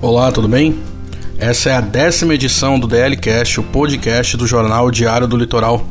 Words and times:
Olá, 0.00 0.30
tudo 0.30 0.46
bem? 0.46 0.78
Essa 1.40 1.70
é 1.70 1.72
a 1.72 1.80
décima 1.80 2.32
edição 2.32 2.78
do 2.78 2.86
DLCast, 2.86 3.58
o 3.58 3.64
podcast 3.64 4.36
do 4.36 4.46
jornal 4.46 4.92
Diário 4.92 5.26
do 5.26 5.36
Litoral. 5.36 5.84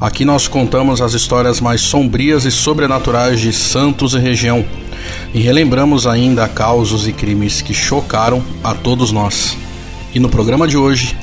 Aqui 0.00 0.24
nós 0.24 0.48
contamos 0.48 1.02
as 1.02 1.12
histórias 1.12 1.60
mais 1.60 1.82
sombrias 1.82 2.46
e 2.46 2.50
sobrenaturais 2.50 3.38
de 3.38 3.52
Santos 3.52 4.14
e 4.14 4.18
região 4.18 4.64
e 5.34 5.40
relembramos 5.40 6.06
ainda 6.06 6.48
causos 6.48 7.06
e 7.06 7.12
crimes 7.12 7.60
que 7.60 7.74
chocaram 7.74 8.42
a 8.62 8.72
todos 8.72 9.12
nós. 9.12 9.58
E 10.14 10.18
no 10.18 10.30
programa 10.30 10.66
de 10.66 10.78
hoje, 10.78 11.14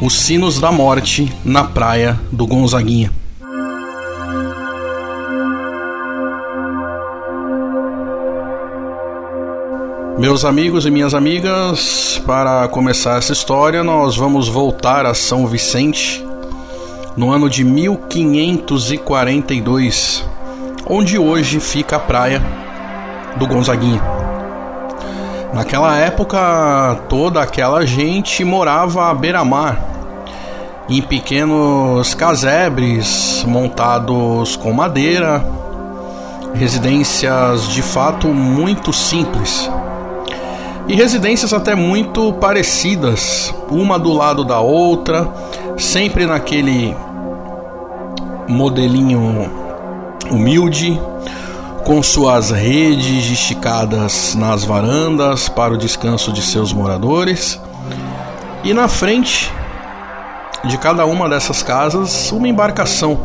os 0.00 0.18
sinos 0.18 0.58
da 0.58 0.72
morte 0.72 1.30
na 1.44 1.62
praia 1.62 2.18
do 2.32 2.46
Gonzaguinha. 2.46 3.12
Meus 10.18 10.44
amigos 10.44 10.84
e 10.86 10.90
minhas 10.92 11.12
amigas, 11.12 12.22
para 12.24 12.68
começar 12.68 13.18
essa 13.18 13.32
história, 13.32 13.82
nós 13.82 14.16
vamos 14.16 14.48
voltar 14.48 15.04
a 15.04 15.12
São 15.12 15.44
Vicente 15.44 16.24
no 17.16 17.32
ano 17.32 17.50
de 17.50 17.64
1542, 17.64 20.24
onde 20.86 21.18
hoje 21.18 21.58
fica 21.58 21.96
a 21.96 21.98
praia 21.98 22.40
do 23.36 23.44
Gonzaguinha. 23.44 24.00
Naquela 25.52 25.98
época, 25.98 26.96
toda 27.08 27.42
aquela 27.42 27.84
gente 27.84 28.44
morava 28.44 29.10
à 29.10 29.14
beira-mar, 29.14 29.80
em 30.88 31.02
pequenos 31.02 32.14
casebres 32.14 33.44
montados 33.48 34.54
com 34.54 34.72
madeira, 34.72 35.44
residências 36.54 37.68
de 37.68 37.82
fato 37.82 38.28
muito 38.28 38.92
simples 38.92 39.68
e 40.86 40.94
residências 40.94 41.52
até 41.52 41.74
muito 41.74 42.32
parecidas, 42.34 43.54
uma 43.70 43.98
do 43.98 44.12
lado 44.12 44.44
da 44.44 44.60
outra, 44.60 45.28
sempre 45.78 46.26
naquele 46.26 46.94
modelinho 48.46 49.50
humilde, 50.30 51.00
com 51.84 52.02
suas 52.02 52.50
redes 52.50 53.30
esticadas 53.30 54.34
nas 54.34 54.64
varandas 54.64 55.48
para 55.48 55.74
o 55.74 55.78
descanso 55.78 56.32
de 56.32 56.42
seus 56.42 56.72
moradores, 56.72 57.60
e 58.62 58.72
na 58.74 58.88
frente 58.88 59.50
de 60.64 60.78
cada 60.78 61.04
uma 61.04 61.28
dessas 61.28 61.62
casas 61.62 62.30
uma 62.32 62.48
embarcação, 62.48 63.18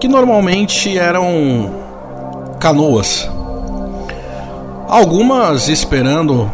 que 0.00 0.08
normalmente 0.08 0.96
eram 0.98 1.70
canoas. 2.58 3.28
Algumas 4.88 5.68
esperando 5.68 6.50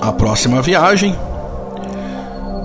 a 0.00 0.12
próxima 0.12 0.62
viagem. 0.62 1.16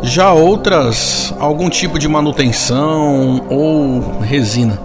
Já 0.02 0.34
outras, 0.34 1.34
algum 1.40 1.70
tipo 1.70 1.98
de 1.98 2.08
manutenção 2.08 3.46
ou 3.50 4.20
resina. 4.20 4.78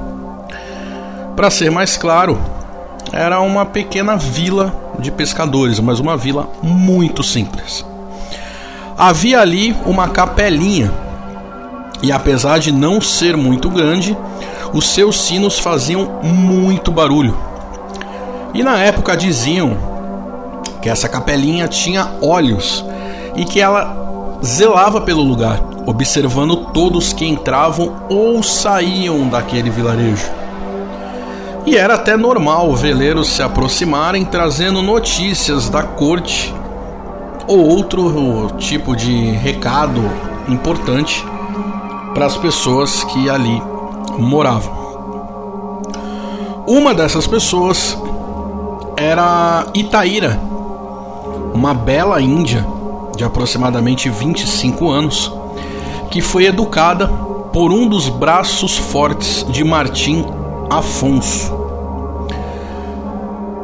Para 1.35 1.51
ser 1.51 1.71
mais 1.71 1.97
claro, 1.97 2.39
era 3.13 3.41
uma 3.41 3.67
pequena 3.67 4.17
vila 4.17 4.73
de 4.99 5.11
pescadores, 5.11 5.81
mas 5.81 6.01
uma 6.01 6.17
vila 6.17 6.49
muito 6.63 7.23
simples. 7.23 7.85
Havia 8.97 9.41
ali 9.41 9.77
uma 9.87 10.09
capelinha, 10.09 10.93
e 12.03 12.11
apesar 12.13 12.59
de 12.59 12.73
não 12.73 13.01
ser 13.01 13.37
muito 13.37 13.69
grande, 13.71 14.17
os 14.73 14.87
seus 14.87 15.21
sinos 15.21 15.59
faziam 15.59 16.21
muito 16.23 16.91
barulho. 16.91 17.37
E 18.55 18.63
na 18.63 18.79
época 18.79 19.17
diziam 19.17 19.98
que 20.89 20.93
essa 20.93 21.07
capelinha 21.07 21.69
tinha 21.69 22.09
olhos 22.23 22.83
e 23.37 23.45
que 23.45 23.61
ela 23.61 24.39
zelava 24.43 25.03
pelo 25.03 25.23
lugar, 25.23 25.61
observando 25.85 26.57
todos 26.73 27.13
que 27.13 27.27
entravam 27.27 27.97
ou 28.09 28.43
saíam 28.43 29.29
daquele 29.29 29.69
vilarejo. 29.69 30.31
E 31.67 31.77
era 31.77 31.97
até 31.97 32.17
normal 32.17 32.75
veleiros 32.75 33.29
se 33.29 33.43
aproximarem 33.43 34.25
trazendo 34.25 34.81
notícias 34.81 35.69
da 35.69 35.83
corte 35.83 36.55
ou 37.47 37.69
outro 37.69 38.51
tipo 38.57 38.97
de 38.97 39.33
recado 39.33 40.01
importante 40.49 41.23
para 42.15 42.25
as 42.25 42.39
pessoas 42.39 43.05
que 43.05 43.29
ali 43.29 43.63
moravam. 44.19 44.73
Uma 46.67 46.95
dessas 46.95 47.27
pessoas 47.27 47.95
era 48.97 49.67
Itaíra, 49.75 50.48
uma 51.55 51.75
bela 51.75 52.21
índia 52.21 52.67
de 53.17 53.25
aproximadamente 53.25 54.09
25 54.09 54.91
anos, 54.91 55.33
que 56.11 56.21
foi 56.21 56.47
educada 56.47 57.09
por 57.53 57.73
um 57.73 57.89
dos 57.89 58.09
braços 58.09 58.77
fortes 58.77 59.45
de 59.51 59.65
Martim 59.65 60.25
Afonso. 60.71 61.53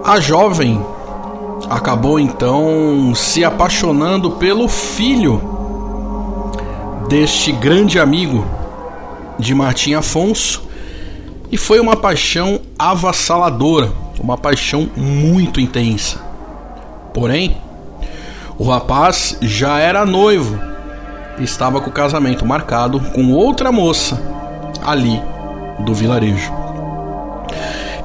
A 0.04 0.18
jovem 0.20 0.84
acabou 1.70 2.18
então 2.18 3.14
se 3.14 3.44
apaixonando 3.44 4.32
pelo 4.32 4.68
filho 4.68 5.40
deste 7.08 7.52
grande 7.52 7.98
amigo 7.98 8.44
de 9.38 9.54
Martim 9.54 9.94
Afonso 9.94 10.62
e 11.50 11.56
foi 11.56 11.78
uma 11.78 11.96
paixão 11.96 12.60
avassaladora, 12.78 13.92
uma 14.20 14.36
paixão 14.36 14.88
muito 14.96 15.60
intensa. 15.60 16.20
Porém, 17.12 17.56
o 18.58 18.64
rapaz 18.68 19.36
já 19.40 19.78
era 19.78 20.06
noivo 20.06 20.58
e 21.38 21.44
estava 21.44 21.80
com 21.80 21.90
o 21.90 21.92
casamento 21.92 22.46
marcado 22.46 23.00
com 23.00 23.32
outra 23.32 23.72
moça 23.72 24.20
ali 24.84 25.20
do 25.80 25.92
vilarejo. 25.92 26.52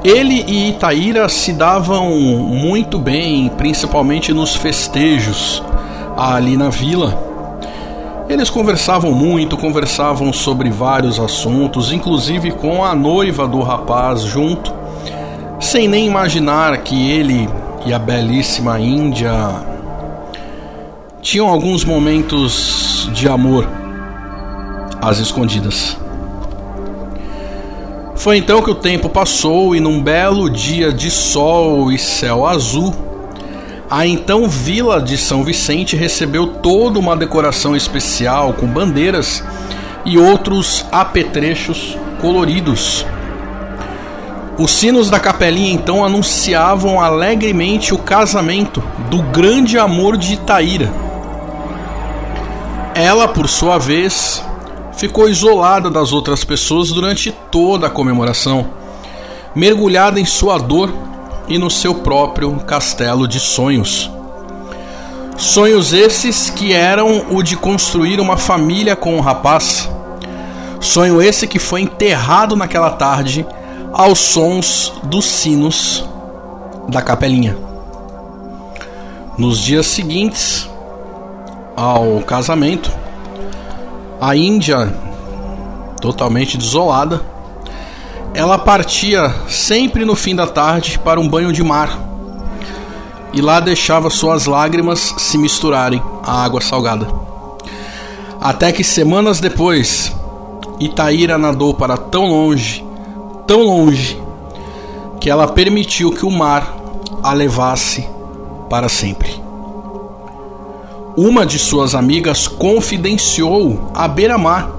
Ele 0.04 0.44
e 0.48 0.70
Itaíra 0.70 1.28
se 1.28 1.54
davam 1.54 2.10
muito 2.10 2.98
bem, 2.98 3.50
principalmente 3.58 4.34
nos 4.34 4.56
festejos 4.56 5.62
ali 6.18 6.56
na 6.56 6.70
vila. 6.70 7.28
Eles 8.30 8.50
conversavam 8.50 9.12
muito, 9.12 9.58
conversavam 9.58 10.32
sobre 10.32 10.70
vários 10.70 11.20
assuntos, 11.20 11.92
inclusive 11.92 12.52
com 12.52 12.84
a 12.84 12.96
noiva 12.96 13.48
do 13.48 13.62
rapaz 13.62 14.22
junto, 14.22 14.74
sem 15.60 15.88
nem 15.88 16.08
imaginar 16.08 16.78
que 16.78 17.12
ele 17.12 17.50
e 17.86 17.94
a 17.94 18.00
belíssima 18.00 18.80
Índia 18.80 19.69
tinham 21.30 21.48
alguns 21.48 21.86
momentos 21.86 23.08
de 23.14 23.30
amor 23.30 23.70
às 25.00 25.20
escondidas. 25.20 25.96
Foi 28.16 28.36
então 28.38 28.64
que 28.64 28.72
o 28.72 28.76
tempo 28.76 29.08
passou 29.08 29.76
e 29.76 29.80
num 29.80 30.02
belo 30.02 30.50
dia 30.50 30.92
de 30.92 31.12
sol 31.12 31.92
e 31.92 32.00
céu 32.00 32.48
azul, 32.48 32.96
a 33.88 34.08
então 34.08 34.50
vila 34.50 35.00
de 35.00 35.18
São 35.18 35.44
Vicente 35.44 35.96
recebeu 35.96 36.48
toda 36.48 36.98
uma 36.98 37.16
decoração 37.16 37.76
especial 37.76 38.54
com 38.54 38.66
bandeiras 38.66 39.44
e 40.06 40.18
outros 40.18 40.84
apetrechos 40.92 41.96
coloridos. 42.20 43.06
Os 44.58 44.72
sinos 44.72 45.12
da 45.12 45.20
capelinha 45.20 45.72
então 45.72 46.04
anunciavam 46.04 47.00
alegremente 47.00 47.94
o 47.94 48.00
casamento 48.00 48.82
do 49.12 49.22
grande 49.22 49.78
amor 49.78 50.18
de 50.18 50.34
Itaíra 50.34 51.08
ela, 53.00 53.28
por 53.30 53.48
sua 53.48 53.78
vez, 53.78 54.44
ficou 54.94 55.30
isolada 55.30 55.90
das 55.90 56.12
outras 56.12 56.44
pessoas 56.44 56.90
durante 56.90 57.32
toda 57.50 57.88
a 57.88 57.90
comemoração, 57.90 58.68
mergulhada 59.56 60.20
em 60.20 60.26
sua 60.26 60.58
dor 60.58 60.94
e 61.48 61.58
no 61.58 61.70
seu 61.70 61.96
próprio 61.96 62.54
castelo 62.58 63.28
de 63.28 63.40
sonhos. 63.40 64.12
Sonhos 65.38 65.94
esses 65.94 66.50
que 66.50 66.74
eram 66.74 67.28
o 67.32 67.42
de 67.42 67.56
construir 67.56 68.20
uma 68.20 68.36
família 68.36 68.96
com 68.96 69.16
um 69.16 69.22
rapaz. 69.22 69.90
Sonho 70.82 71.22
esse 71.22 71.48
que 71.48 71.58
foi 71.58 71.82
enterrado 71.82 72.56
naquela 72.58 72.90
tarde 72.92 73.48
aos 73.94 74.20
sons 74.20 74.92
dos 75.04 75.26
sinos 75.26 76.06
da 76.90 77.02
capelinha. 77.02 77.58
Nos 79.38 79.60
dias 79.60 79.88
seguintes, 79.88 80.69
ao 81.80 82.20
casamento, 82.24 82.92
a 84.20 84.36
Índia, 84.36 84.94
totalmente 86.02 86.58
desolada, 86.58 87.22
ela 88.34 88.58
partia 88.58 89.34
sempre 89.48 90.04
no 90.04 90.14
fim 90.14 90.36
da 90.36 90.46
tarde 90.46 91.00
para 91.00 91.22
um 91.22 91.28
banho 91.28 91.54
de 91.54 91.64
mar 91.64 91.98
e 93.32 93.40
lá 93.40 93.62
deixava 93.62 94.10
suas 94.10 94.46
lágrimas 94.46 95.16
se 95.18 95.38
misturarem 95.38 96.04
à 96.22 96.44
água 96.44 96.60
salgada. 96.60 97.08
Até 98.42 98.74
que 98.74 98.84
semanas 98.84 99.40
depois, 99.40 100.14
Itaíra 100.82 101.38
nadou 101.38 101.74
para 101.74 101.96
tão 101.96 102.26
longe, 102.26 102.86
tão 103.48 103.64
longe, 103.64 104.22
que 105.22 105.30
ela 105.30 105.48
permitiu 105.48 106.12
que 106.12 106.26
o 106.26 106.32
mar 106.32 106.76
a 107.24 107.32
levasse 107.32 108.06
para 108.70 108.90
sempre. 108.90 109.49
Uma 111.22 111.46
de 111.46 111.60
suas 111.60 111.96
amigas 111.96 112.48
confidenciou 112.48 113.92
à 113.94 114.08
beira-mar 114.08 114.72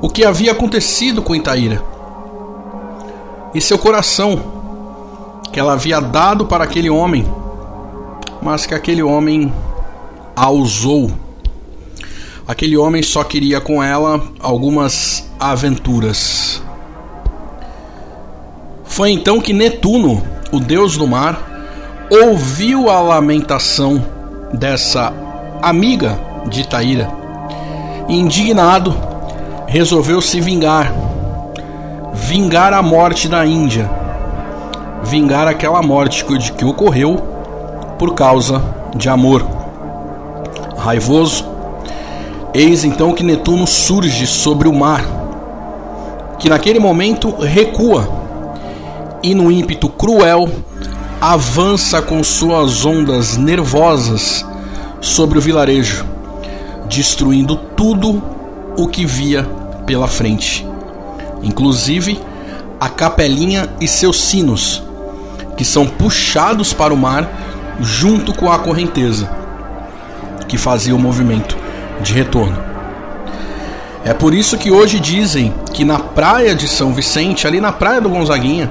o 0.00 0.08
que 0.08 0.24
havia 0.24 0.52
acontecido 0.52 1.20
com 1.20 1.34
Itaíra 1.34 1.82
e 3.52 3.60
seu 3.60 3.76
coração 3.76 4.40
que 5.52 5.58
ela 5.58 5.72
havia 5.72 6.00
dado 6.00 6.46
para 6.46 6.62
aquele 6.62 6.88
homem, 6.88 7.26
mas 8.40 8.64
que 8.64 8.74
aquele 8.74 9.02
homem 9.02 9.52
a 10.36 10.48
usou. 10.50 11.10
Aquele 12.46 12.76
homem 12.76 13.02
só 13.02 13.24
queria 13.24 13.60
com 13.60 13.82
ela 13.82 14.22
algumas 14.40 15.28
aventuras. 15.38 16.62
Foi 18.84 19.10
então 19.10 19.40
que 19.40 19.52
Netuno, 19.52 20.22
o 20.52 20.60
deus 20.60 20.96
do 20.96 21.08
mar, 21.08 22.06
ouviu 22.08 22.88
a 22.88 23.00
lamentação 23.00 24.04
dessa 24.54 25.31
amiga 25.62 26.18
de 26.48 26.66
Taíra. 26.66 27.08
Indignado, 28.08 28.94
resolveu 29.66 30.20
se 30.20 30.40
vingar. 30.40 30.92
Vingar 32.12 32.74
a 32.74 32.82
morte 32.82 33.28
da 33.28 33.46
Índia. 33.46 33.88
Vingar 35.04 35.46
aquela 35.46 35.80
morte 35.80 36.24
que, 36.24 36.52
que 36.52 36.64
ocorreu 36.64 37.16
por 37.96 38.14
causa 38.14 38.60
de 38.96 39.08
amor. 39.08 39.46
Raivoso, 40.76 41.46
eis 42.52 42.82
então 42.82 43.12
que 43.12 43.22
Netuno 43.22 43.66
surge 43.66 44.26
sobre 44.26 44.66
o 44.66 44.72
mar, 44.72 45.04
que 46.40 46.48
naquele 46.48 46.80
momento 46.80 47.36
recua 47.36 48.08
e, 49.22 49.32
no 49.32 49.50
ímpeto 49.50 49.88
cruel, 49.88 50.48
avança 51.20 52.02
com 52.02 52.22
suas 52.24 52.84
ondas 52.84 53.36
nervosas 53.36 54.44
sobre 55.02 55.36
o 55.36 55.40
vilarejo, 55.42 56.06
destruindo 56.88 57.56
tudo 57.56 58.22
o 58.76 58.86
que 58.86 59.04
via 59.04 59.42
pela 59.84 60.06
frente, 60.06 60.66
inclusive 61.42 62.18
a 62.80 62.88
capelinha 62.88 63.68
e 63.80 63.88
seus 63.88 64.18
sinos, 64.18 64.82
que 65.56 65.64
são 65.64 65.86
puxados 65.86 66.72
para 66.72 66.94
o 66.94 66.96
mar 66.96 67.28
junto 67.80 68.32
com 68.32 68.50
a 68.50 68.60
correnteza, 68.60 69.28
que 70.48 70.56
fazia 70.56 70.94
o 70.94 70.98
movimento 70.98 71.56
de 72.00 72.14
retorno. 72.14 72.56
É 74.04 74.14
por 74.14 74.32
isso 74.32 74.56
que 74.56 74.70
hoje 74.70 75.00
dizem 75.00 75.52
que 75.72 75.84
na 75.84 75.98
praia 75.98 76.54
de 76.54 76.68
São 76.68 76.92
Vicente, 76.92 77.46
ali 77.46 77.60
na 77.60 77.72
praia 77.72 78.00
do 78.00 78.08
Gonzaguinha, 78.08 78.70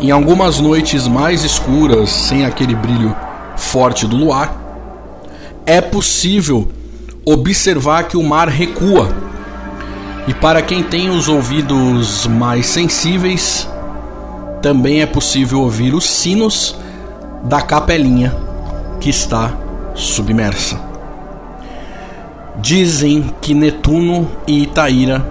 em 0.00 0.10
algumas 0.10 0.60
noites 0.60 1.08
mais 1.08 1.44
escuras, 1.44 2.10
sem 2.10 2.44
aquele 2.44 2.74
brilho 2.74 3.14
forte 3.56 4.06
do 4.06 4.16
luar, 4.16 4.65
é 5.66 5.80
possível 5.80 6.68
observar 7.24 8.04
que 8.04 8.16
o 8.16 8.22
mar 8.22 8.48
recua. 8.48 9.08
E 10.28 10.32
para 10.34 10.62
quem 10.62 10.82
tem 10.82 11.10
os 11.10 11.28
ouvidos 11.28 12.26
mais 12.26 12.66
sensíveis, 12.66 13.68
também 14.62 15.02
é 15.02 15.06
possível 15.06 15.60
ouvir 15.60 15.92
os 15.92 16.08
sinos 16.08 16.76
da 17.44 17.60
capelinha 17.60 18.34
que 19.00 19.10
está 19.10 19.52
submersa. 19.94 20.80
Dizem 22.60 23.34
que 23.40 23.52
Netuno 23.52 24.30
e 24.46 24.62
Itaíra 24.62 25.24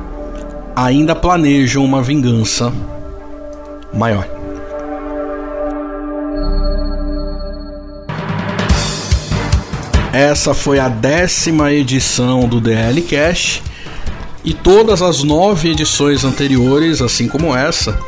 ainda 0.75 1.15
planejam 1.15 1.83
uma 1.83 2.01
vingança 2.01 2.71
maior. 3.93 4.34
Essa 10.15 10.53
foi 10.53 10.79
a 10.79 10.87
décima 10.87 11.73
edição 11.73 12.47
do 12.47 12.61
DL 12.61 13.01
Cash 13.01 13.61
e 14.45 14.53
todas 14.53 15.01
as 15.01 15.23
nove 15.23 15.71
edições 15.71 16.23
anteriores, 16.23 17.01
assim 17.01 17.27
como 17.27 17.53
essa, 17.53 17.99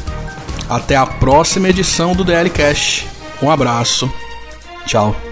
Até 0.69 0.95
a 0.95 1.07
próxima 1.07 1.71
edição 1.71 2.15
do 2.15 2.23
DL 2.23 2.51
Cash. 2.51 3.07
Um 3.43 3.51
abraço. 3.51 4.13
Tchau. 4.87 5.32